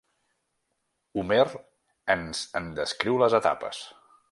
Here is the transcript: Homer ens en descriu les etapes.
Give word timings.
Homer 1.23 1.43
ens 2.15 2.41
en 2.61 2.73
descriu 2.83 3.23
les 3.25 3.39
etapes. 3.43 3.87